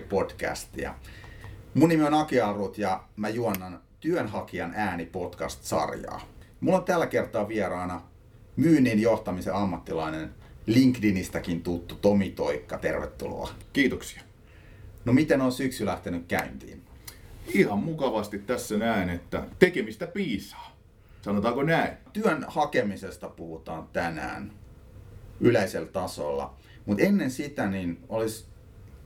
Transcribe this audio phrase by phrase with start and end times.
[0.00, 0.94] Duunitori-podcastia.
[1.74, 6.20] Mun nimi on Aki Alrut ja mä juonnan Työnhakijan ääni podcast-sarjaa.
[6.60, 8.02] Mulla on tällä kertaa vieraana
[8.56, 10.34] myynnin johtamisen ammattilainen
[10.66, 12.78] LinkedInistäkin tuttu Tomi Toikka.
[12.78, 13.50] Tervetuloa.
[13.72, 14.22] Kiitoksia.
[15.04, 16.82] No miten on syksy lähtenyt käyntiin?
[17.54, 20.76] Ihan mukavasti tässä näen, että tekemistä piisaa.
[21.22, 21.92] Sanotaanko näin?
[22.12, 24.52] Työn hakemisesta puhutaan tänään
[25.40, 26.54] yleisellä tasolla.
[26.86, 28.49] Mutta ennen sitä niin olisi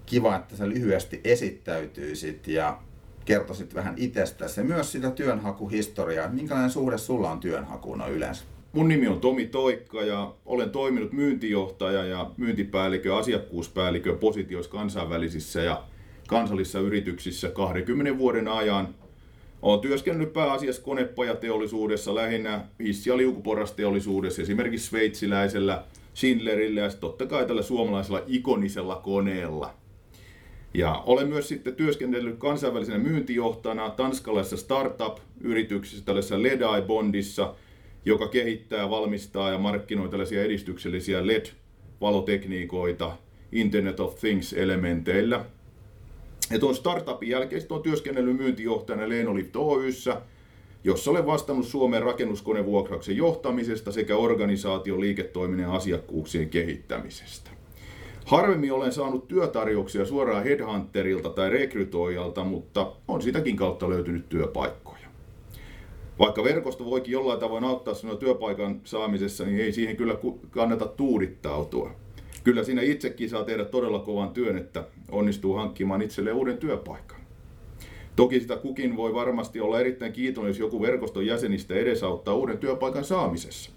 [0.06, 2.78] kiva, että sä lyhyesti esittäytyisit ja
[3.24, 6.28] kertoisit vähän itsestäsi ja myös sitä työnhakuhistoriaa.
[6.28, 8.44] Minkälainen suhde sulla on työnhakuun yleensä?
[8.72, 15.84] Mun nimi on Tomi Toikka ja olen toiminut myyntijohtaja ja myyntipäällikö, asiakkuuspäällikö positioissa kansainvälisissä ja
[16.28, 18.94] kansallisissa yrityksissä 20 vuoden ajan.
[19.62, 27.62] Olen työskennellyt pääasiassa konepajateollisuudessa, lähinnä hissi- ja liukuporrasteollisuudessa, esimerkiksi sveitsiläisellä Schindlerillä ja totta kai tällä
[27.62, 29.74] suomalaisella ikonisella koneella.
[30.75, 37.55] Ja olen myös sitten työskennellyt kansainvälisenä myyntijohtajana tanskalaisessa startup-yrityksessä, tällaisessa LEDI-bondissa,
[38.05, 43.17] joka kehittää, valmistaa ja markkinoi tällaisia edistyksellisiä LED-valotekniikoita
[43.52, 45.45] Internet of Things-elementeillä.
[46.50, 50.20] Ja tuon startupin jälkeen olen työskennellyt myyntijohtajana Lenolift Oyssä,
[50.84, 57.53] jossa olen vastannut Suomen rakennuskonevuokrauksen johtamisesta sekä organisaation liiketoiminnan asiakkuuksien kehittämisestä.
[58.25, 65.05] Harvemmin olen saanut työtarjouksia suoraan headhunterilta tai rekrytoijalta, mutta on sitäkin kautta löytynyt työpaikkoja.
[66.19, 70.17] Vaikka verkosto voikin jollain tavoin auttaa sinua työpaikan saamisessa, niin ei siihen kyllä
[70.50, 71.91] kannata tuudittautua.
[72.45, 77.20] Kyllä siinä itsekin saa tehdä todella kovan työn, että onnistuu hankkimaan itselleen uuden työpaikan.
[78.17, 83.05] Toki sitä kukin voi varmasti olla erittäin kiitollinen, jos joku verkoston jäsenistä edesauttaa uuden työpaikan
[83.05, 83.70] saamisessa.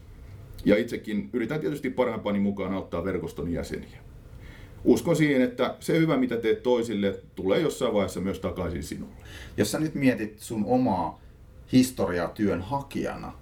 [0.65, 4.06] Ja itsekin yritän tietysti parhaimpani mukaan auttaa verkoston jäseniä.
[4.87, 9.15] Uskon siihen, että se hyvä, mitä teet toisille, tulee jossain vaiheessa myös takaisin sinulle.
[9.57, 11.21] Jos sä nyt mietit sun omaa
[11.71, 13.33] historiaa työnhakijana,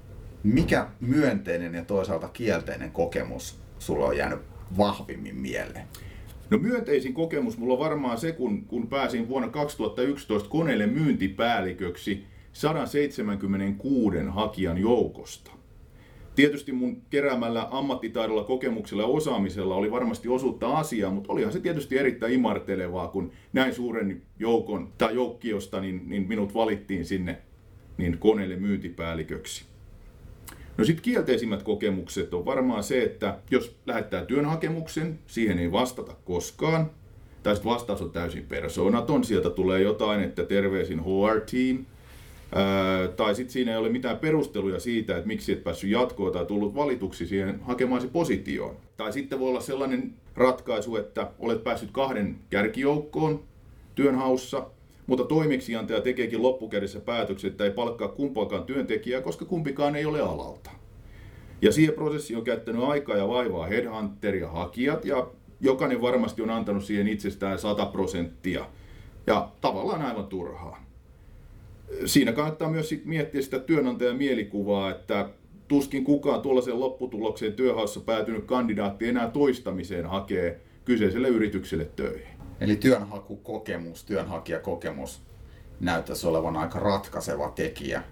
[0.44, 4.40] mikä myönteinen ja toisaalta kielteinen kokemus sulla on jäänyt
[4.78, 5.88] vahvimmin mieleen?
[6.50, 14.18] No myönteisin kokemus mulla on varmaan se, kun, kun pääsin vuonna 2011 koneelle myyntipäälliköksi 176
[14.30, 15.52] hakijan joukosta.
[16.36, 21.98] Tietysti mun keräämällä ammattitaidolla, kokemuksella ja osaamisella oli varmasti osuutta asiaa, mutta olihan se tietysti
[21.98, 27.38] erittäin imartelevaa, kun näin suuren joukon tai joukkiosta niin, niin minut valittiin sinne
[27.98, 29.66] niin koneelle myyntipäälliköksi.
[30.78, 36.92] No sitten kielteisimmät kokemukset on varmaan se, että jos lähettää työnhakemuksen, siihen ei vastata koskaan,
[37.44, 41.86] tai sitten vastaus on täysin persoonaton, sieltä tulee jotain, että terveisin HR-team,
[43.16, 46.76] Tai sitten siinä ei ole mitään perusteluja siitä, että miksi et päässyt jatkoon tai tullut
[46.76, 48.76] valituksi siihen hakemaasi positioon.
[48.98, 53.44] Tai sitten voi olla sellainen ratkaisu, että olet päässyt kahden kärkijoukkoon
[53.96, 54.68] työnhaussa,
[55.08, 60.70] mutta toimeksiantaja tekeekin loppukädessä päätöksen, että ei palkkaa kumpaakaan työntekijää, koska kumpikaan ei ole alalta.
[61.62, 65.28] Ja siihen prosessiin on käyttänyt aikaa ja vaivaa headhunter ja hakijat, ja
[65.62, 68.66] jokainen varmasti on antanut siihen itsestään 100 prosenttia.
[69.28, 70.85] Ja tavallaan aivan turhaa.
[72.06, 75.30] Siinä kannattaa myös sit miettiä sitä työnantajan mielikuvaa, että
[75.68, 82.36] tuskin kukaan tuollaiseen lopputulokseen työhaussa päätynyt kandidaatti enää toistamiseen hakee kyseiselle yritykselle töihin.
[82.62, 85.22] Eli työnhakukokemus, työnhakijakokemus
[85.80, 88.04] näyttäisi olevan aika ratkaiseva tekijä,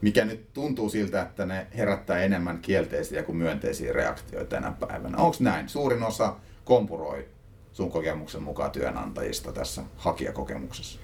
[0.00, 5.18] mikä nyt tuntuu siltä, että ne herättää enemmän kielteisiä kuin myönteisiä reaktioita tänä päivänä.
[5.18, 5.68] Onko näin?
[5.68, 7.26] Suurin osa kompuroi
[7.72, 11.00] sun kokemuksen mukaan työnantajista tässä hakijakokemuksessa?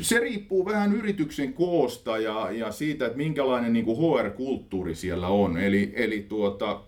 [0.00, 5.58] Se riippuu vähän yrityksen koosta ja, ja siitä, että minkälainen niin kuin HR-kulttuuri siellä on.
[5.58, 6.80] Eli, eli tuota,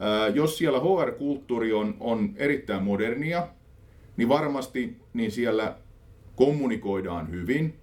[0.00, 3.48] ää, jos siellä HR-kulttuuri on, on erittäin modernia,
[4.16, 5.76] niin varmasti niin siellä
[6.36, 7.74] kommunikoidaan hyvin,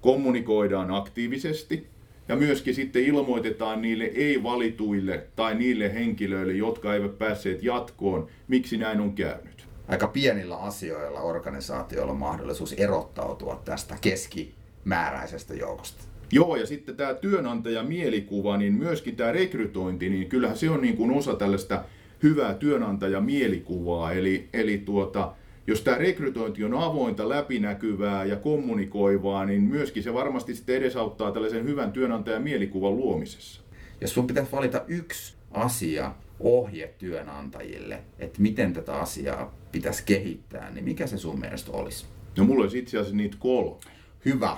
[0.00, 1.86] kommunikoidaan aktiivisesti
[2.28, 9.00] ja myöskin sitten ilmoitetaan niille ei-valituille tai niille henkilöille, jotka eivät päässeet jatkoon, miksi näin
[9.00, 9.57] on käynyt.
[9.88, 16.04] Aika pienillä asioilla organisaatioilla on mahdollisuus erottautua tästä keskimääräisestä joukosta.
[16.32, 20.96] Joo, ja sitten tämä työnantaja mielikuva, niin myöskin tämä rekrytointi, niin kyllähän se on niin
[20.96, 21.84] kuin osa tällaista
[22.22, 25.32] hyvää työnantaja mielikuvaa, eli, eli tuota,
[25.66, 31.64] jos tämä rekrytointi on avointa, läpinäkyvää ja kommunikoivaa, niin myöskin se varmasti sitten edesauttaa tällaisen
[31.64, 33.62] hyvän työnantajan mielikuvan luomisessa.
[34.00, 40.84] Jos sun pitäisi valita yksi asia, ohje työnantajille, että miten tätä asiaa pitäisi kehittää, niin
[40.84, 42.06] mikä se sun mielestä olisi?
[42.38, 43.76] No mulla olisi itse asiassa niitä kolme.
[44.24, 44.56] Hyvä.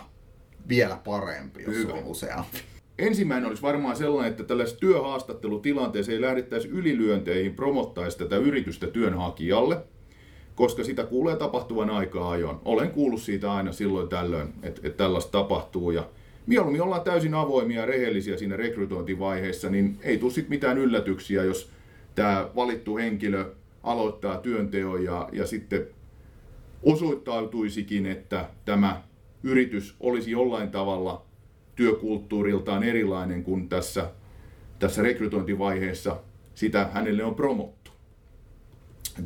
[0.69, 1.93] Vielä parempi, jos Hyvä.
[1.93, 2.59] on useampi.
[2.99, 9.79] Ensimmäinen olisi varmaan sellainen, että tällaisessa työhaastattelutilanteessa ei lähdettäisi ylilyönteihin promottaisi tätä yritystä työnhakijalle–
[10.61, 12.57] koska sitä kuulee tapahtuvan aikaa ajoin.
[12.65, 16.09] Olen kuullut siitä aina silloin tällöin, että, että tällaista tapahtuu ja
[16.47, 21.71] mieluummin ollaan täysin avoimia ja rehellisiä siinä rekrytointivaiheessa, niin ei tule sitten mitään yllätyksiä, jos
[22.15, 23.53] tämä valittu henkilö
[23.83, 25.87] aloittaa työnteon ja, ja sitten
[26.83, 29.03] osoittautuisikin, että tämä
[29.43, 31.25] yritys olisi jollain tavalla
[31.77, 34.11] työkulttuuriltaan erilainen kuin tässä,
[34.79, 36.21] tässä rekrytointivaiheessa
[36.55, 37.91] sitä hänelle on promottu.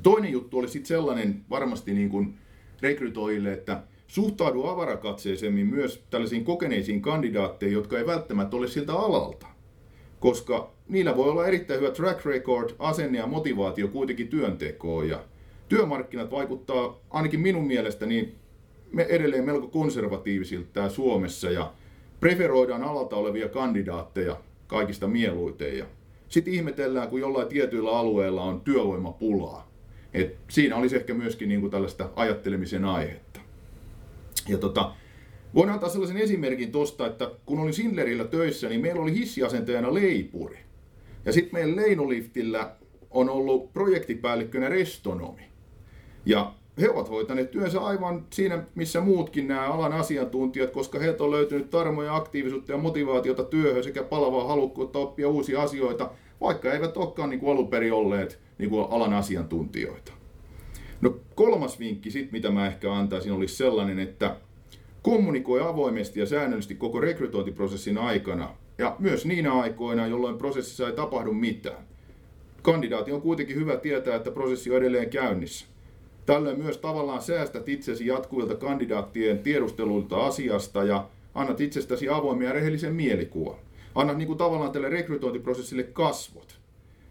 [0.02, 2.34] Toinen juttu oli sitten sellainen varmasti niin kuin
[2.82, 3.82] rekrytoijille, että
[4.14, 9.46] suhtaudu avarakatseisemmin myös tällaisiin kokeneisiin kandidaatteihin, jotka ei välttämättä ole siltä alalta.
[10.20, 15.08] Koska niillä voi olla erittäin hyvä track record, asenne ja motivaatio kuitenkin työntekoon.
[15.08, 15.25] Ja
[15.69, 18.34] työmarkkinat vaikuttaa ainakin minun mielestäni
[18.93, 21.72] me edelleen melko konservatiivisilta Suomessa ja
[22.20, 25.78] preferoidaan alalta olevia kandidaatteja kaikista mieluiten.
[25.78, 25.87] Ja
[26.28, 29.70] sitten ihmetellään, kun jollain tietyillä alueilla on työvoimapulaa.
[30.12, 33.24] Et siinä olisi ehkä myöskin niin kuin tällaista ajattelemisen aihetta.
[34.49, 34.93] Ja tota,
[35.55, 40.58] voin antaa sellaisen esimerkin tuosta, että kun olin Sindlerillä töissä, niin meillä oli hissiasentajana leipuri.
[41.25, 42.76] Ja sitten meidän Leinoliftillä
[43.11, 45.43] on ollut projektipäällikkönä restonomi.
[46.26, 51.31] Ja he ovat hoitaneet työnsä aivan siinä, missä muutkin nämä alan asiantuntijat, koska heiltä on
[51.31, 57.31] löytynyt tarmoja, aktiivisuutta ja motivaatiota työhön sekä palavaa halukkuutta oppia uusia asioita, vaikka eivät olekaan
[57.31, 60.12] niin kuin alun perin olleet niin kuin alan asiantuntijoita.
[61.00, 64.37] No kolmas vinkki sitten, mitä mä ehkä antaisin, olisi sellainen, että
[65.02, 68.49] kommunikoi avoimesti ja säännöllisesti koko rekrytointiprosessin aikana
[68.79, 71.85] ja myös niinä aikoina, jolloin prosessissa ei tapahdu mitään.
[72.62, 75.67] Kandidaati on kuitenkin hyvä tietää, että prosessi on edelleen käynnissä.
[76.26, 82.94] Tällöin myös tavallaan säästät itsesi jatkuvilta kandidaattien tiedusteluilta asiasta ja annat itsestäsi avoimia ja rehellisen
[82.94, 83.58] mielikuvan.
[83.94, 86.58] Annat niin kuin tavallaan tälle rekrytointiprosessille kasvot.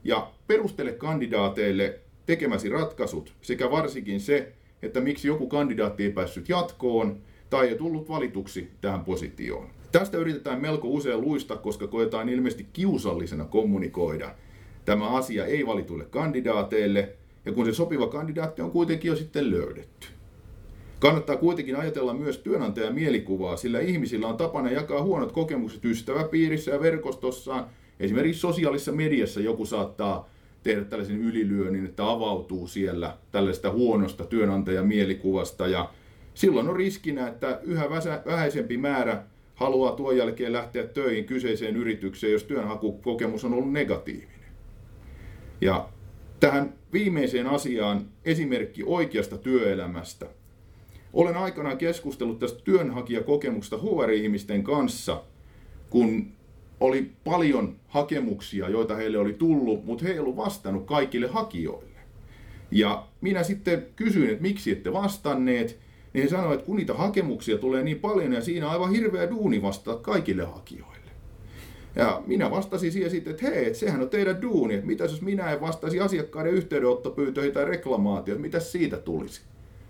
[0.03, 7.17] Ja perustele kandidaateille tekemäsi ratkaisut sekä varsinkin se, että miksi joku kandidaatti ei päässyt jatkoon
[7.49, 9.67] tai ei tullut valituksi tähän positioon.
[9.91, 14.35] Tästä yritetään melko usein luista, koska koetaan ilmeisesti kiusallisena kommunikoida
[14.85, 17.09] tämä asia ei valituille kandidaateille–
[17.45, 20.07] ja kun se sopiva kandidaatti on kuitenkin jo sitten löydetty.
[20.99, 26.79] Kannattaa kuitenkin ajatella myös työnantajan mielikuvaa, sillä ihmisillä on tapana jakaa huonot kokemukset ystäväpiirissä ja
[26.79, 27.65] verkostossaan.
[27.99, 30.29] Esimerkiksi sosiaalisessa mediassa joku saattaa
[30.63, 35.89] tehdä tällaisen ylilyönnin, että avautuu siellä tällaista huonosta työnantajan mielikuvasta ja
[36.33, 37.89] silloin on riskinä, että yhä
[38.25, 39.23] vähäisempi määrä
[39.55, 44.33] haluaa tuon jälkeen lähteä töihin kyseiseen yritykseen, jos työnhakukokemus on ollut negatiivinen.
[45.61, 45.89] Ja
[46.43, 50.25] Tähän viimeiseen asiaan esimerkki oikeasta työelämästä.
[51.13, 55.23] Olen aikanaan keskustellut tästä työnhakijakokemuksesta HR-ihmisten kanssa,
[55.89, 56.31] kun
[56.83, 61.99] oli paljon hakemuksia, joita heille oli tullut, mutta he ei ollut vastannut kaikille hakijoille.
[62.71, 65.79] Ja minä sitten kysyin, että miksi ette vastanneet,
[66.13, 69.29] niin he sanoivat, että kun niitä hakemuksia tulee niin paljon ja siinä on aivan hirveä
[69.29, 71.11] duuni vastata kaikille hakijoille.
[71.95, 75.51] Ja minä vastasin siihen sitten, että hei, sehän on teidän duuni, että mitä jos minä
[75.51, 79.41] en vastaisi asiakkaiden yhteydenottopyyntöihin tai reklamaatioon, mitä siitä tulisi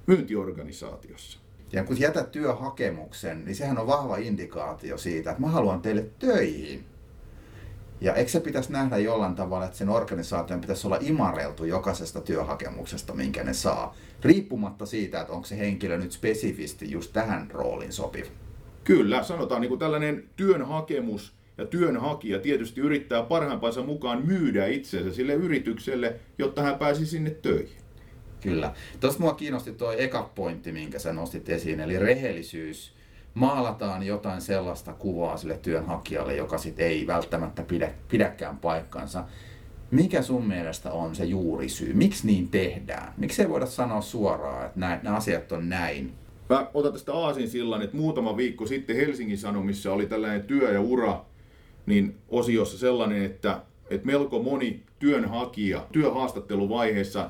[0.07, 1.42] myyntiorganisaatiossa.
[1.73, 6.85] Ja kun jätät työhakemuksen, niin sehän on vahva indikaatio siitä, että mä haluan teille töihin.
[8.01, 13.13] Ja eikö se pitäisi nähdä jollain tavalla, että sen organisaation pitäisi olla imareltu jokaisesta työhakemuksesta,
[13.13, 18.29] minkä ne saa, riippumatta siitä, että onko se henkilö nyt spesifisti just tähän rooliin sopiva?
[18.83, 25.33] Kyllä, sanotaan niin kuin tällainen työnhakemus, ja työnhakija tietysti yrittää parhaimpansa mukaan myydä itsensä sille
[25.33, 27.82] yritykselle, jotta hän pääsi sinne töihin.
[28.43, 28.73] Kyllä.
[28.99, 32.93] Tuosta mua kiinnosti tuo eka pointti, minkä sä nostit esiin, eli rehellisyys.
[33.33, 39.25] Maalataan jotain sellaista kuvaa sille työnhakijalle, joka sitten ei välttämättä pidä, pidäkään paikkansa.
[39.91, 41.93] Mikä sun mielestä on se juurisyy?
[41.93, 43.13] Miksi niin tehdään?
[43.17, 46.13] Miksi ei voida sanoa suoraan, että näin, nämä asiat on näin?
[46.49, 50.81] Mä otan tästä aasin sillan, että muutama viikko sitten Helsingin Sanomissa oli tällainen työ- ja
[50.81, 51.25] ura
[51.85, 57.29] niin osiossa sellainen, että, että melko moni työnhakija työhaastatteluvaiheessa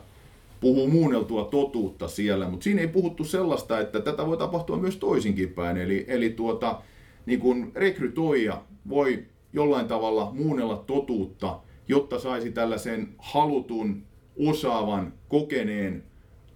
[0.63, 5.49] puhuu muunneltua totuutta siellä, mutta siinä ei puhuttu sellaista, että tätä voi tapahtua myös toisinkin
[5.49, 5.77] päin.
[5.77, 6.81] Eli, eli tuota,
[7.25, 14.03] niin kun rekrytoija voi jollain tavalla muunnella totuutta, jotta saisi tällaisen halutun,
[14.47, 16.03] osaavan, kokeneen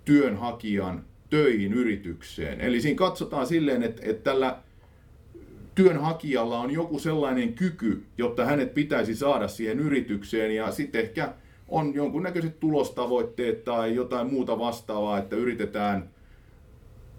[0.06, 2.62] työnhakijan töihin yritykseen.
[2.62, 4.60] Eli siinä katsotaan silleen, että, että tällä
[5.76, 11.34] työnhakijalla on joku sellainen kyky, jotta hänet pitäisi saada siihen yritykseen ja sitten ehkä
[11.68, 16.10] on jonkunnäköiset tulostavoitteet tai jotain muuta vastaavaa, että yritetään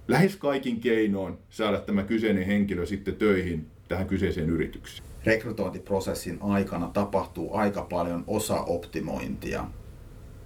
[0.08, 5.08] lähes kaikin keinoin saada tämä kyseinen henkilö sitten töihin tähän kyseiseen yritykseen.
[5.24, 9.64] Rekrytointiprosessin aikana tapahtuu aika paljon osaoptimointia.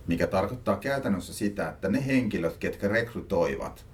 [0.06, 3.86] mikä tarkoittaa käytännössä sitä, että ne henkilöt, ketkä rekrytoivat,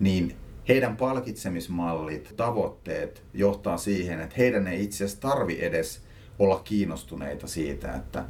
[0.00, 0.36] niin
[0.68, 6.02] heidän palkitsemismallit, tavoitteet johtaa siihen, että heidän ei itse asiassa tarvi edes
[6.38, 8.24] olla kiinnostuneita siitä, että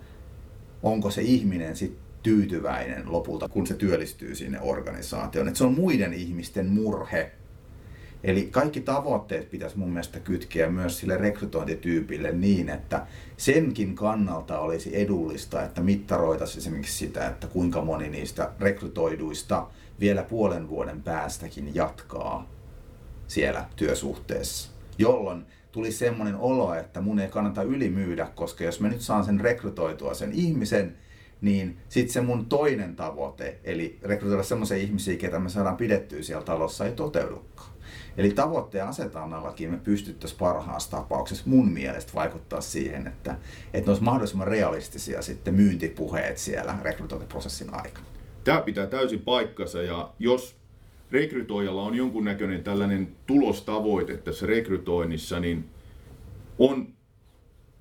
[0.87, 5.49] onko se ihminen sitten tyytyväinen lopulta, kun se työllistyy sinne organisaatioon.
[5.49, 7.33] Että se on muiden ihmisten murhe.
[8.25, 15.00] Eli kaikki tavoitteet pitäisi mun mielestä kytkeä myös sille rekrytointityypille niin, että senkin kannalta olisi
[15.00, 19.66] edullista, että mittaroitaisiin esimerkiksi sitä, että kuinka moni niistä rekrytoiduista
[20.00, 22.50] vielä puolen vuoden päästäkin jatkaa
[23.28, 24.71] siellä työsuhteessa.
[24.99, 29.40] Jolloin tuli semmoinen olo, että mun ei kannata ylimyydä, koska jos mä nyt saan sen
[29.40, 30.97] rekrytoitua sen ihmisen,
[31.40, 36.45] niin sitten se mun toinen tavoite, eli rekrytoida semmoisia ihmisiä, ketä me saadaan pidettyä siellä
[36.45, 37.71] talossa, ei toteudukaan.
[38.16, 43.37] Eli tavoitteen asetannallakin me pystyttäisiin parhaassa tapauksessa mun mielestä vaikuttaa siihen, että,
[43.75, 48.06] että ne olisi mahdollisimman realistisia sitten myyntipuheet siellä rekrytointiprosessin aikana.
[48.45, 50.56] Tämä pitää täysin paikkansa ja jos
[51.11, 55.65] rekrytoijalla on jonkunnäköinen tällainen tulostavoite tässä rekrytoinnissa, niin
[56.59, 56.89] on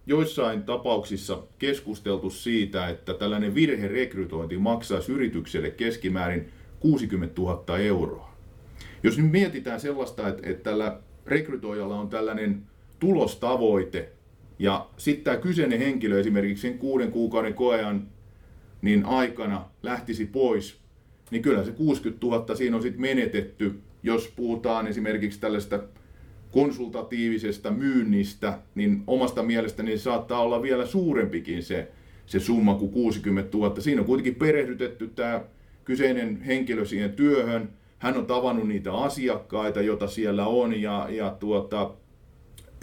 [0.05, 8.35] joissain tapauksissa keskusteltu siitä, että tällainen virherekrytointi maksaisi yritykselle keskimäärin 60 000 euroa.
[9.03, 12.61] Jos nyt mietitään sellaista, että, että tällä rekrytoijalla on tällainen
[12.99, 14.09] tulostavoite,
[14.59, 18.07] ja sitten tämä kyseinen henkilö esimerkiksi sen kuuden kuukauden koean
[18.81, 20.84] niin aikana lähtisi pois,
[21.31, 25.79] niin kyllä se 60 000 siinä on sitten menetetty, jos puhutaan esimerkiksi tällaista
[26.51, 31.91] konsultatiivisesta myynnistä, niin omasta mielestäni saattaa olla vielä suurempikin se,
[32.25, 33.81] se summa kuin 60 000.
[33.81, 35.41] Siinä on kuitenkin perehdytetty tämä
[35.85, 41.93] kyseinen henkilö siihen työhön, hän on tavannut niitä asiakkaita, joita siellä on, ja, ja tuota,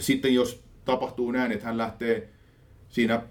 [0.01, 2.29] sitten jos tapahtuu näin, että hän lähtee
[2.89, 3.23] siinä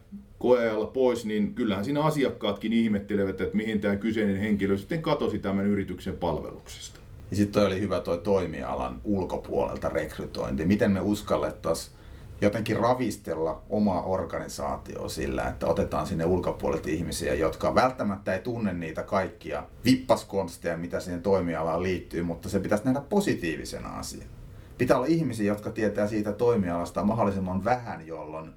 [0.41, 5.65] koeajalla pois, niin kyllähän siinä asiakkaatkin ihmettelevät, että mihin tämä kyseinen henkilö sitten katosi tämän
[5.65, 6.99] yrityksen palveluksesta.
[7.31, 10.65] Ja sitten oli hyvä toi toimialan ulkopuolelta rekrytointi.
[10.65, 11.95] Miten me uskallettaisiin
[12.41, 19.03] jotenkin ravistella omaa organisaatioa sillä, että otetaan sinne ulkopuolelta ihmisiä, jotka välttämättä ei tunne niitä
[19.03, 24.29] kaikkia vippaskonsteja, mitä siihen toimialaan liittyy, mutta se pitäisi nähdä positiivisena asiana.
[24.77, 28.53] Pitää olla ihmisiä, jotka tietää siitä toimialasta mahdollisimman vähän, jolloin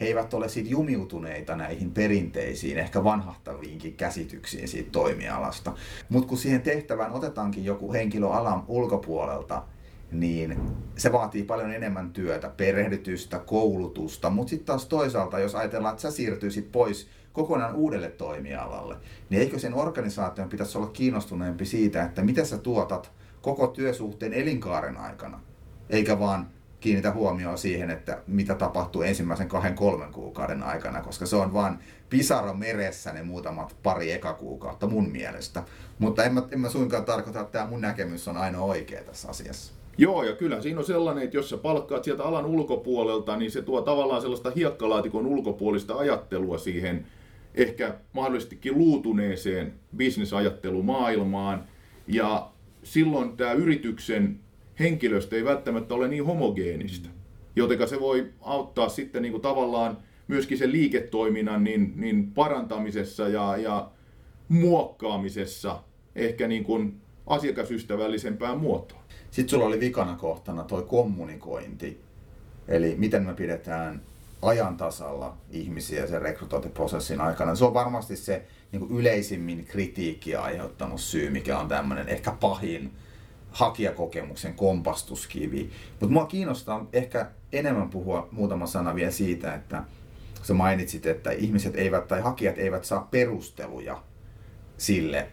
[0.00, 5.72] he eivät ole siitä jumiutuneita näihin perinteisiin, ehkä vanhahtaviinkin käsityksiin siitä toimialasta.
[6.08, 9.62] Mutta kun siihen tehtävään otetaankin joku henkilö alan ulkopuolelta,
[10.12, 10.60] niin
[10.96, 16.10] se vaatii paljon enemmän työtä, perehdytystä, koulutusta, mutta sitten taas toisaalta, jos ajatellaan, että sä
[16.10, 18.96] siirtyisit pois kokonaan uudelle toimialalle,
[19.30, 23.12] niin eikö sen organisaation pitäisi olla kiinnostuneempi siitä, että mitä sä tuotat
[23.42, 25.40] koko työsuhteen elinkaaren aikana,
[25.90, 26.48] eikä vaan
[26.80, 31.78] kiinnitä huomioon siihen, että mitä tapahtuu ensimmäisen kahden kolmen kuukauden aikana, koska se on vain
[32.10, 35.62] pisara meressä ne muutamat pari eka kuukautta mun mielestä.
[35.98, 39.28] Mutta en mä, en mä suinkaan tarkoita, että tämä mun näkemys on aina oikea tässä
[39.28, 39.72] asiassa.
[39.98, 43.62] Joo, ja kyllä siinä on sellainen, että jos sä palkkaat sieltä alan ulkopuolelta, niin se
[43.62, 47.06] tuo tavallaan sellaista hiekkalaatikon ulkopuolista ajattelua siihen
[47.54, 51.64] ehkä mahdollisestikin luutuneeseen bisnesajattelumaailmaan.
[52.06, 52.50] Ja
[52.82, 54.40] silloin tämä yrityksen
[54.80, 57.08] henkilöstö ei välttämättä ole niin homogeenista,
[57.56, 63.56] jotenka se voi auttaa sitten niin kuin tavallaan myöskin sen liiketoiminnan niin, niin parantamisessa ja,
[63.56, 63.90] ja
[64.48, 65.82] muokkaamisessa
[66.16, 69.02] ehkä niin kuin asiakasystävällisempään muotoon.
[69.30, 72.00] Sitten sulla oli vikana kohtana toi kommunikointi,
[72.68, 74.02] eli miten me pidetään
[74.42, 77.54] ajan tasalla ihmisiä sen rekrytointiprosessin aikana.
[77.54, 78.42] Se on varmasti se
[78.72, 82.92] niin kuin yleisimmin kritiikkiä aiheuttanut syy, mikä on tämmöinen ehkä pahin
[83.50, 85.70] hakijakokemuksen kompastuskivi.
[85.90, 89.84] Mutta mua kiinnostaa ehkä enemmän puhua muutama sana vielä siitä, että
[90.42, 94.02] sä mainitsit, että ihmiset eivät tai hakijat eivät saa perusteluja
[94.78, 95.28] sille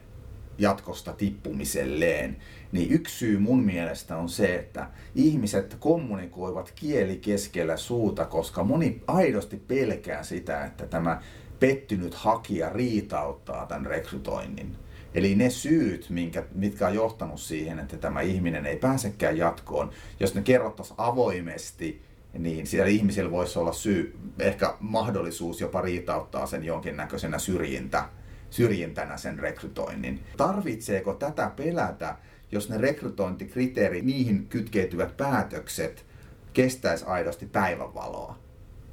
[0.58, 2.38] jatkosta tippumiselleen.
[2.72, 9.02] Niin yksi syy mun mielestä on se, että ihmiset kommunikoivat kieli keskellä suuta, koska moni
[9.08, 11.22] aidosti pelkää sitä, että tämä
[11.60, 14.76] pettynyt hakija riitauttaa tämän rekrytoinnin.
[15.16, 20.36] Eli ne syyt, minkä, mitkä on johtanut siihen, että tämä ihminen ei pääsekään jatkoon, jos
[20.36, 22.02] ne kerrottaisiin avoimesti,
[22.34, 28.10] niin siellä ihmisillä voisi olla syy, ehkä mahdollisuus jopa riitauttaa sen jonkinnäköisenä syrjintä,
[28.50, 30.20] syrjintänä sen rekrytoinnin.
[30.38, 32.16] Tarvitseeko tätä pelätä,
[32.52, 36.06] jos ne rekrytointikriteerit, niihin kytkeytyvät päätökset
[36.54, 38.40] kestäisi aidosti päivänvaloa?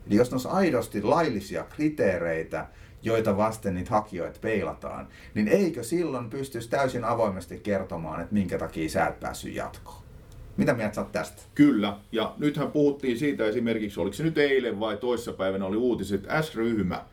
[0.07, 2.67] Eli jos ne olisi aidosti laillisia kriteereitä,
[3.02, 8.88] joita vasten niitä hakijoita peilataan, niin eikö silloin pystyisi täysin avoimesti kertomaan, että minkä takia
[8.88, 10.02] sä et päässyt jatkoon?
[10.56, 11.42] Mitä mieltä sä tästä?
[11.54, 17.04] Kyllä, ja nythän puhuttiin siitä esimerkiksi, oliko se nyt eilen vai toissapäivänä oli uutiset, S-ryhmä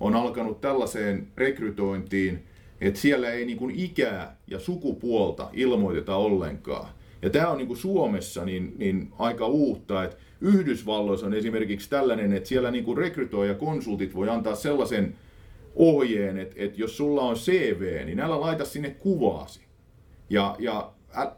[0.00, 2.44] on alkanut tällaiseen rekrytointiin,
[2.80, 6.88] että siellä ei niin ikää ja sukupuolta ilmoiteta ollenkaan.
[7.22, 12.32] Ja tämä on niin kuin Suomessa niin, niin aika uutta, että Yhdysvalloissa on esimerkiksi tällainen,
[12.32, 15.14] että siellä niin rekrytoija konsultit voi antaa sellaisen
[15.74, 19.60] ohjeen, että, että jos sulla on CV, niin älä laita sinne kuvaasi.
[20.30, 20.92] Ja, ja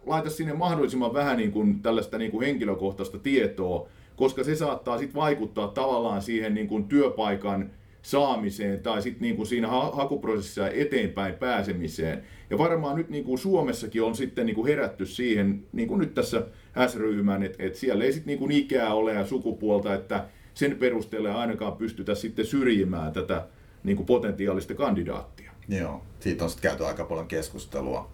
[0.07, 5.21] laita sinne mahdollisimman vähän niin kuin tällaista niin kuin henkilökohtaista tietoa, koska se saattaa sitten
[5.21, 7.71] vaikuttaa tavallaan siihen niin kuin työpaikan
[8.03, 12.23] saamiseen tai sitten niin kuin siinä hakuprosessissa eteenpäin pääsemiseen.
[12.51, 16.15] Ja varmaan nyt niin kuin Suomessakin on sitten niin kuin herätty siihen, niin kuin nyt
[16.15, 16.43] tässä
[16.87, 20.25] S-ryhmän, että, että siellä ei sitten niin kuin ikää ole ja sukupuolta, että
[20.55, 23.47] sen perusteella ainakaan pystytä sitten syrjimään tätä
[23.87, 25.53] niin kuin potentiaalista kandidaattia.
[25.69, 28.11] Joo, siitä on sitten käyty aika paljon keskustelua.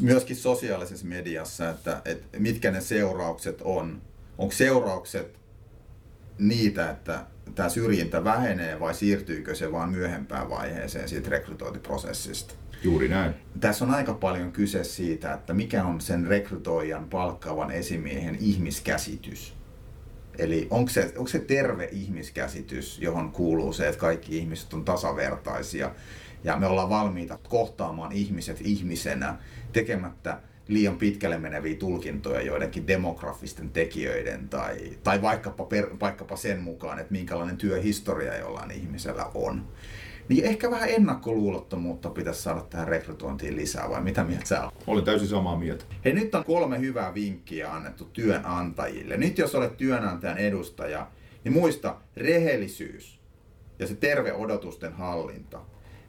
[0.00, 4.02] Myöskin sosiaalisessa mediassa, että, että mitkä ne seuraukset on.
[4.38, 5.40] Onko seuraukset
[6.38, 12.54] niitä, että tämä syrjintä vähenee vai siirtyykö se vaan myöhempään vaiheeseen siitä rekrytointiprosessista?
[12.82, 13.34] Juuri näin.
[13.60, 19.59] Tässä on aika paljon kyse siitä, että mikä on sen rekrytoijan palkkaavan esimiehen ihmiskäsitys.
[20.40, 25.90] Eli onko se, onko se terve ihmiskäsitys, johon kuuluu se, että kaikki ihmiset on tasavertaisia
[26.44, 29.36] ja me ollaan valmiita kohtaamaan ihmiset ihmisenä
[29.72, 36.98] tekemättä liian pitkälle meneviä tulkintoja joidenkin demografisten tekijöiden tai, tai vaikkapa, per, vaikkapa sen mukaan,
[36.98, 39.68] että minkälainen työhistoria jollain ihmisellä on.
[40.30, 44.74] Niin ehkä vähän ennakkoluulottomuutta pitäisi saada tähän rekrytointiin lisää, vai mitä mieltä sä olet?
[44.86, 45.84] Olen täysin samaa mieltä.
[46.04, 49.16] Hei, nyt on kolme hyvää vinkkiä annettu työnantajille.
[49.16, 51.06] Nyt jos olet työnantajan edustaja,
[51.44, 53.20] niin muista rehellisyys
[53.78, 55.60] ja se terve odotusten hallinta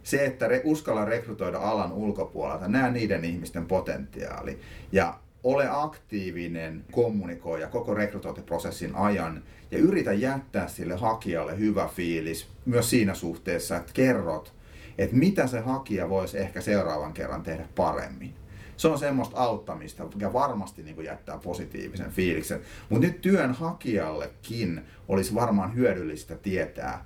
[0.03, 4.59] se, että re, uskalla rekrytoida alan ulkopuolelta, näe niiden ihmisten potentiaali
[4.91, 12.89] ja ole aktiivinen kommunikoija koko rekrytointiprosessin ajan ja yritä jättää sille hakijalle hyvä fiilis myös
[12.89, 14.53] siinä suhteessa, että kerrot,
[14.97, 18.33] että mitä se hakija voisi ehkä seuraavan kerran tehdä paremmin.
[18.77, 22.61] Se on semmoista auttamista, mikä varmasti niin jättää positiivisen fiiliksen.
[22.89, 27.05] Mutta nyt työnhakijallekin olisi varmaan hyödyllistä tietää,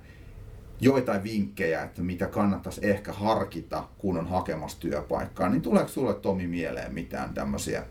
[0.80, 6.46] joitain vinkkejä, että mitä kannattaisi ehkä harkita, kun on hakemassa työpaikkaa, niin tuleeko sulle Tomi
[6.46, 7.82] mieleen mitään tämmöisiä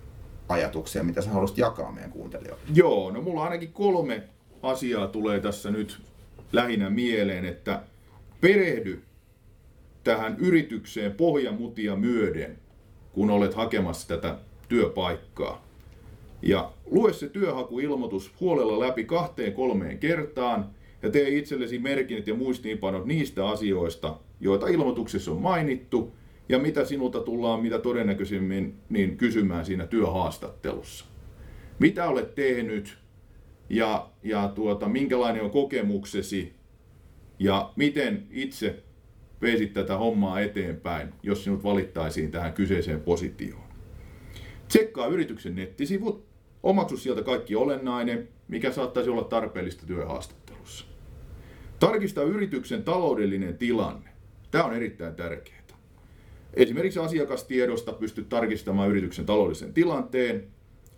[0.50, 2.64] ajatuksia, mitä sä haluaisit jakaa meidän kuuntelijoille?
[2.74, 4.24] Joo, no mulla ainakin kolme
[4.62, 6.02] asiaa tulee tässä nyt
[6.52, 7.82] lähinnä mieleen, että
[8.42, 9.04] perehdy
[10.04, 12.58] tähän yritykseen pohjamutia myöden,
[13.12, 14.38] kun olet hakemassa tätä
[14.70, 15.66] työpaikkaa.
[16.42, 20.70] Ja lue se työhakuilmoitus huolella läpi kahteen kolmeen kertaan
[21.02, 26.14] ja tee itsellesi merkinnät ja muistiinpanot niistä asioista, joita ilmoituksessa on mainittu
[26.50, 31.06] ja mitä sinulta tullaan mitä todennäköisimmin niin kysymään siinä työhaastattelussa.
[31.80, 32.98] Mitä olet tehnyt
[33.70, 36.54] ja, ja tuota, minkälainen on kokemuksesi
[37.40, 38.84] ja miten itse
[39.42, 43.66] veisit tätä hommaa eteenpäin, jos sinut valittaisiin tähän kyseiseen positioon.
[44.68, 46.26] Tsekkaa yrityksen nettisivut,
[46.64, 50.86] omaksu sieltä kaikki olennainen, mikä saattaisi olla tarpeellista työhaastattelussa.
[51.80, 54.10] Tarkista yrityksen taloudellinen tilanne.
[54.52, 55.65] Tämä on erittäin tärkeää.
[56.56, 60.48] Esimerkiksi asiakastiedosta pystyt tarkistamaan yrityksen taloudellisen tilanteen.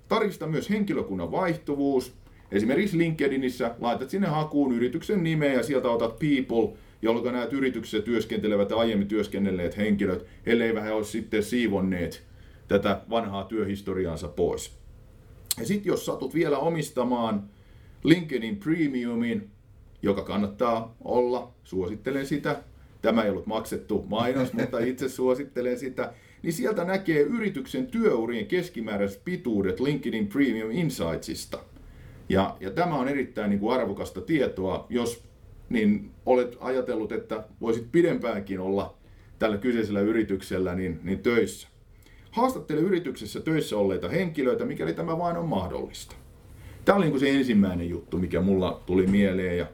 [0.07, 2.13] Tarkista myös henkilökunnan vaihtuvuus.
[2.51, 8.69] Esimerkiksi LinkedInissä laitat sinne hakuun yrityksen nimeä ja sieltä otat people, jolloin näet yrityksessä työskentelevät
[8.69, 12.23] ja aiemmin työskennelleet henkilöt, ellei vähän ole sitten siivonneet
[12.67, 14.77] tätä vanhaa työhistoriaansa pois.
[15.59, 17.43] Ja sitten jos satut vielä omistamaan
[18.03, 19.49] LinkedIn Premiumin,
[20.01, 22.63] joka kannattaa olla, suosittelen sitä.
[23.01, 26.13] Tämä ei ollut maksettu mainos, mutta itse suosittelen sitä.
[26.43, 31.59] Niin sieltä näkee yrityksen työurien keskimääräiset pituudet LinkedIn Premium Insightsista.
[32.29, 35.23] Ja, ja tämä on erittäin niin kuin arvokasta tietoa, jos
[35.69, 38.97] niin olet ajatellut, että voisit pidempäänkin olla
[39.39, 41.67] tällä kyseisellä yrityksellä niin, niin töissä.
[42.31, 46.15] Haastattele yrityksessä töissä olleita henkilöitä, mikäli tämä vain on mahdollista.
[46.85, 49.57] Tämä oli niin se ensimmäinen juttu, mikä mulla tuli mieleen.
[49.57, 49.65] Ja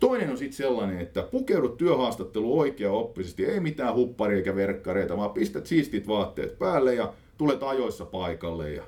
[0.00, 5.66] Toinen on sitten sellainen, että pukeudut työhaastattelu oikea-oppisesti, ei mitään hupparia eikä verkkareita, vaan pistät
[5.66, 8.72] siistit vaatteet päälle ja tulet ajoissa paikalle.
[8.72, 8.82] Ja,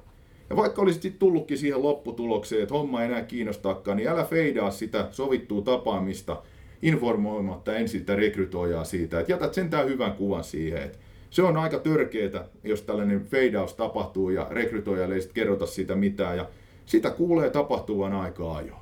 [0.50, 4.70] ja vaikka olisit sitten tullutkin siihen lopputulokseen, että homma ei enää kiinnostakaan, niin älä feidaa
[4.70, 6.42] sitä sovittua tapaamista
[6.82, 10.98] informoimatta ensin sitä rekrytoijaa siitä, että jätät sentään hyvän kuvan siihen, että
[11.30, 16.36] se on aika törkeetä, jos tällainen feidaus tapahtuu ja rekrytoijalle ei sitten kerrota sitä mitään
[16.36, 16.48] ja
[16.86, 18.81] sitä kuulee tapahtuvan aika ajoin.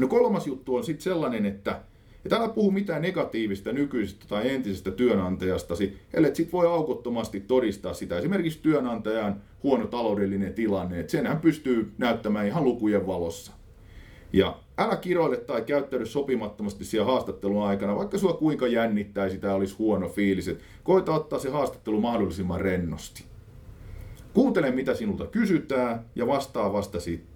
[0.00, 1.80] No kolmas juttu on sitten sellainen, että
[2.24, 8.18] et älä puhu mitään negatiivista nykyisestä tai entisestä työnantajastasi, ellei sit voi aukottomasti todistaa sitä.
[8.18, 13.52] Esimerkiksi työnantajan huono taloudellinen tilanne, että senhän pystyy näyttämään ihan lukujen valossa.
[14.32, 19.76] Ja älä kiroile tai käyttäydy sopimattomasti siellä haastattelun aikana, vaikka sua kuinka jännittäisi tai olisi
[19.78, 20.48] huono fiilis.
[20.48, 23.24] Et koita ottaa se haastattelu mahdollisimman rennosti.
[24.34, 27.35] Kuuntele, mitä sinulta kysytään ja vastaa vasta sitten.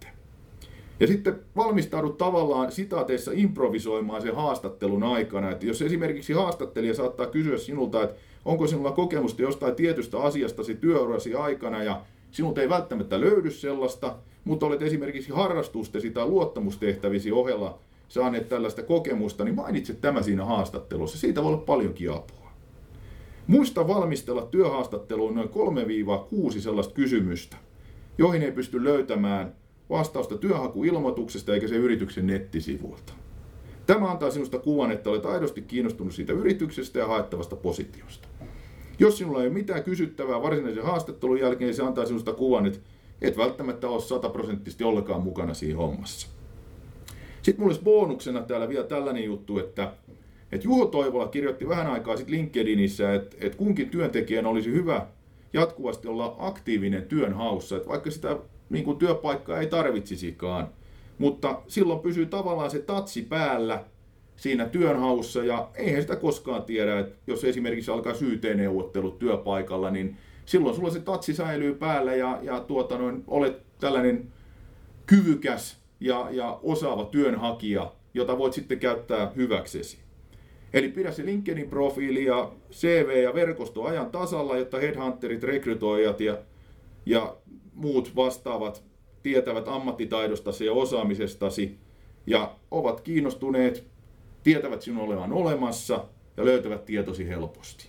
[1.01, 5.51] Ja sitten valmistaudu tavallaan sitaateissa improvisoimaan sen haastattelun aikana.
[5.51, 11.35] Että jos esimerkiksi haastattelija saattaa kysyä sinulta, että onko sinulla kokemusta jostain tietystä asiasta työurasi
[11.35, 18.49] aikana ja sinulta ei välttämättä löydy sellaista, mutta olet esimerkiksi harrastustesi tai luottamustehtävisi ohella saaneet
[18.49, 21.19] tällaista kokemusta, niin mainitse tämä siinä haastattelussa.
[21.19, 22.51] Siitä voi olla paljonkin apua.
[23.47, 25.51] Muista valmistella työhaastatteluun noin
[26.57, 27.57] 3-6 sellaista kysymystä,
[28.19, 29.60] joihin ei pysty löytämään
[29.91, 33.13] vastausta työhakuilmoituksesta eikä se yrityksen nettisivuilta.
[33.87, 38.29] Tämä antaa sinusta kuvan, että olet aidosti kiinnostunut siitä yrityksestä ja haettavasta positiosta.
[38.99, 42.79] Jos sinulla ei ole mitään kysyttävää varsinaisen haastattelun jälkeen, se antaa sinusta kuvan, että
[43.23, 46.29] et välttämättä ole sataprosenttisesti ollenkaan mukana siinä hommassa.
[47.43, 49.93] Sitten mulla olisi bonuksena täällä vielä tällainen juttu, että,
[50.53, 55.07] että Juho Toivola kirjoitti vähän aikaa sitten LinkedInissä, että, että kunkin työntekijän olisi hyvä
[55.53, 58.39] jatkuvasti olla aktiivinen työnhaussa, että vaikka sitä
[58.71, 60.69] niin kuin työpaikkaa ei tarvitsisikaan,
[61.19, 63.85] mutta silloin pysyy tavallaan se tatsi päällä
[64.37, 70.77] siinä työnhaussa ja eihän sitä koskaan tiedä, että jos esimerkiksi alkaa syyteeneuvottelut työpaikalla, niin silloin
[70.77, 74.29] sulla se tatsi säilyy päällä ja, ja tuota noin, olet tällainen
[75.07, 79.99] kyvykäs ja, ja osaava työnhakija, jota voit sitten käyttää hyväksesi.
[80.73, 86.39] Eli pidä se LinkedIn-profiili ja CV ja verkosto ajan tasalla, jotta headhunterit, rekrytoijat ja,
[87.07, 87.37] ja
[87.81, 88.83] muut vastaavat
[89.23, 91.79] tietävät ammattitaidostasi ja osaamisestasi
[92.27, 93.85] ja ovat kiinnostuneet,
[94.43, 96.05] tietävät sinun olevan olemassa
[96.37, 97.89] ja löytävät tietosi helposti.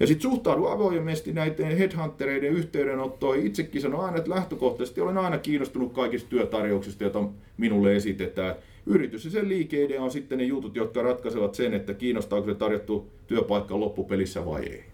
[0.00, 3.46] Ja sitten suhtaudu avoimesti näiden headhuntereiden yhteydenottoihin.
[3.46, 8.54] Itsekin sanon aina, että lähtökohtaisesti olen aina kiinnostunut kaikista työtarjouksista, joita minulle esitetään.
[8.86, 13.06] Yritys ja sen liikeidea on sitten ne jutut, jotka ratkaisevat sen, että kiinnostaako se tarjottu
[13.26, 14.84] työpaikka loppupelissä vai ei.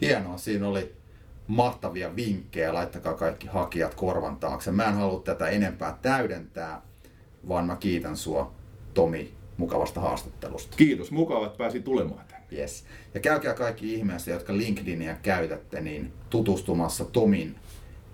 [0.00, 0.95] Hienoa, siinä oli
[1.46, 4.72] mahtavia vinkkejä, laittakaa kaikki hakijat korvan taakse.
[4.72, 6.82] Mä en halua tätä enempää täydentää,
[7.48, 8.52] vaan mä kiitän sua
[8.94, 10.76] Tomi mukavasta haastattelusta.
[10.76, 12.46] Kiitos, mukava, että pääsi tulemaan tänne.
[12.52, 12.84] Yes.
[13.14, 17.56] Ja käykää kaikki ihmeessä, jotka LinkedInia käytätte, niin tutustumassa Tomin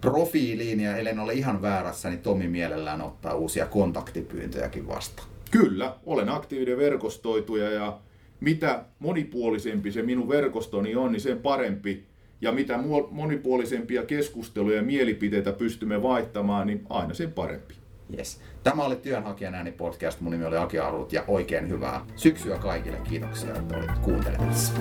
[0.01, 5.29] profiiliin, ja ellen ole ihan väärässä, niin Tomi mielellään ottaa uusia kontaktipyyntöjäkin vastaan.
[5.51, 7.99] Kyllä, olen aktiivinen verkostoituja ja
[8.41, 12.12] mitä monipuolisempi se minun verkostoni on, niin sen parempi.
[12.43, 12.79] Ja mitä
[13.11, 17.75] monipuolisempia keskusteluja ja mielipiteitä pystymme vaihtamaan, niin aina sen parempi.
[18.19, 18.41] Yes.
[18.65, 20.21] Tämä oli Työnhakijan ääni podcast.
[20.21, 22.99] Mun nimi oli Aki Arut ja oikein hyvää syksyä kaikille.
[23.09, 24.73] Kiitoksia, että olit kuuntelemassa.